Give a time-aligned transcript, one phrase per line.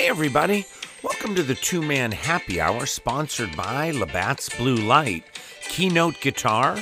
[0.00, 0.64] Hey, everybody.
[1.02, 5.24] Welcome to the two man happy hour sponsored by Labatt's Blue Light,
[5.68, 6.78] Keynote Guitar,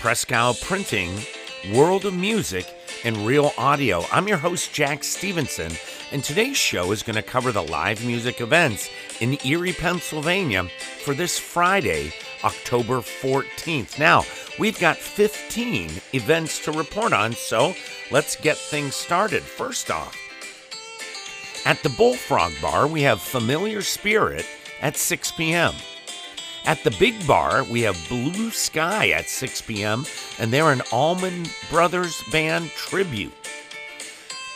[0.00, 1.10] Prescal Printing,
[1.74, 2.66] World of Music,
[3.04, 4.04] and Real Audio.
[4.10, 5.70] I'm your host, Jack Stevenson,
[6.12, 8.88] and today's show is going to cover the live music events
[9.20, 10.64] in Erie, Pennsylvania
[11.04, 13.98] for this Friday, October 14th.
[13.98, 14.24] Now,
[14.58, 17.74] we've got 15 events to report on, so
[18.10, 19.42] let's get things started.
[19.42, 20.16] First off,
[21.64, 24.46] at the Bullfrog Bar, we have Familiar Spirit
[24.80, 25.74] at 6 p.m.
[26.64, 30.04] At the Big Bar, we have Blue Sky at 6 p.m.,
[30.38, 33.32] and they're an Allman Brothers Band tribute.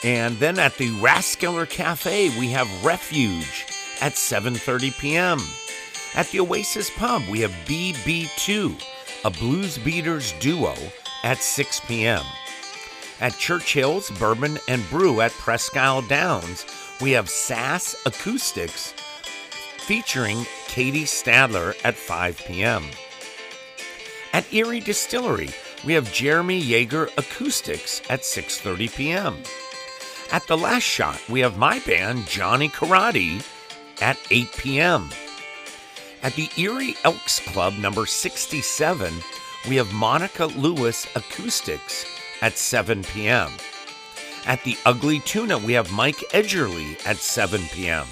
[0.05, 3.66] And then at the Rathskeller Cafe, we have Refuge
[4.00, 5.41] at 7:30 p.m.
[6.14, 8.80] At the Oasis Pub, we have BB2,
[9.25, 10.75] a blues beaters duo
[11.25, 12.23] at 6 p.m.
[13.20, 16.66] At Churchill's Bourbon and Brew at Presque Isle Downs,
[17.00, 18.92] we have Sass Acoustics
[19.78, 22.84] featuring Katie Stadler at 5 p.m.
[24.33, 25.50] At Erie Distillery,
[25.84, 29.36] we have Jeremy Yeager Acoustics at 6:30 p.m.
[30.33, 33.44] At the Last Shot, we have my band Johnny Karate
[34.00, 35.10] at 8 p.m.
[36.22, 39.14] At the Erie Elks Club number 67,
[39.69, 42.05] we have Monica Lewis Acoustics
[42.42, 43.53] at 7 p.m.
[44.47, 48.06] At the Ugly Tuna, we have Mike Edgerly at 7 p.m.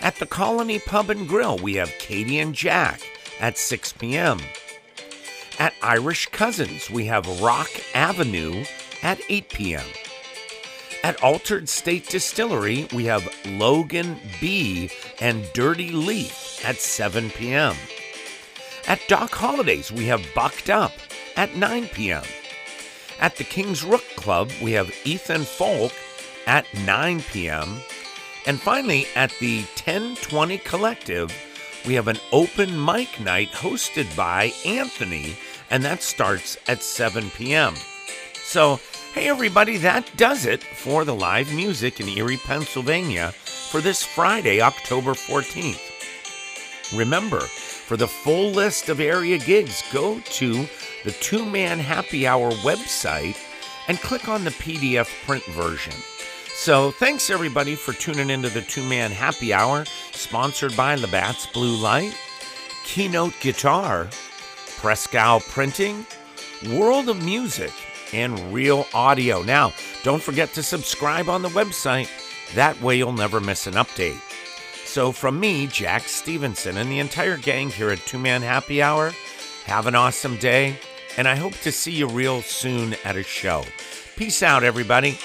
[0.00, 3.02] At the Colony Pub and Grill, we have Katie and Jack
[3.38, 4.40] at 6 p.m.
[5.58, 8.64] At Irish Cousins, we have Rock Avenue
[9.02, 9.84] at 8 p.m.
[11.04, 14.90] At Altered State Distillery, we have Logan B
[15.20, 17.74] and Dirty Leaf at 7 p.m.
[18.88, 20.92] At Doc Holliday's, we have Bucked Up
[21.36, 22.24] at 9 p.m.
[23.20, 25.92] At the King's Rook Club, we have Ethan Folk
[26.46, 27.80] at 9 p.m.
[28.46, 31.32] And finally, at the 1020 Collective,
[31.86, 35.36] we have an open mic night hosted by Anthony,
[35.70, 37.74] and that starts at 7 p.m.
[38.34, 38.80] So,
[39.14, 44.60] hey everybody, that does it for the live music in Erie, Pennsylvania for this Friday,
[44.60, 45.82] October 14th.
[46.96, 47.40] Remember,
[47.86, 50.66] for the full list of area gigs, go to
[51.04, 53.38] the Two Man Happy Hour website
[53.86, 55.92] and click on the PDF print version.
[56.52, 61.76] So, thanks everybody for tuning into the Two Man Happy Hour, sponsored by Labatt's Blue
[61.76, 62.12] Light,
[62.82, 64.08] Keynote Guitar,
[64.78, 66.04] Prescal Printing,
[66.70, 67.72] World of Music,
[68.12, 69.42] and Real Audio.
[69.42, 69.72] Now,
[70.02, 72.08] don't forget to subscribe on the website.
[72.54, 74.20] That way, you'll never miss an update.
[74.96, 79.12] So, from me, Jack Stevenson, and the entire gang here at Two Man Happy Hour,
[79.66, 80.78] have an awesome day,
[81.18, 83.62] and I hope to see you real soon at a show.
[84.16, 85.18] Peace out, everybody.